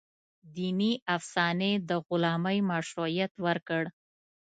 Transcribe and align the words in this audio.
دیني 0.55 0.91
افسانې 1.15 1.71
د 1.89 1.91
غلامۍ 2.07 2.57
مشروعیت 2.71 3.33
ورکړ. 3.45 3.83